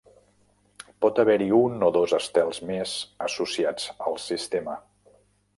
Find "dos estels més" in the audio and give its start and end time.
1.99-2.97